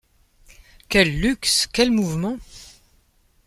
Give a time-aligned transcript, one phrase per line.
[0.89, 1.67] Quel luxe!
[1.71, 2.39] quel mouvement!